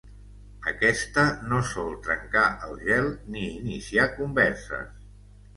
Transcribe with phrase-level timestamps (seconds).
[0.71, 4.93] Aquesta no sol trencar el gel ni iniciar converses.